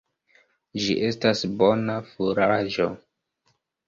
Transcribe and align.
Ĝi 0.85 0.95
estas 1.09 1.43
bona 1.59 1.97
furaĝo. 2.13 2.89